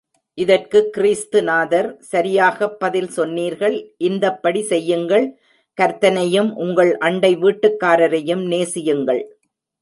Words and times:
இதற்குக் 0.33 0.93
கிறிஸ்து 0.93 1.43
நாதர், 1.43 1.99
சரியாகப் 1.99 2.79
பதில் 2.79 3.07
சொன்னீர்கள் 3.07 3.95
இந்தப்படி 3.97 4.61
செய்யுங்கள் 4.61 5.39
கர்த்தனையும், 5.81 6.53
உங்கள் 6.53 6.97
அண்டை 6.97 7.37
வீட்டுக்காரரையும் 7.37 8.45
நேசியுங்கள். 8.47 9.39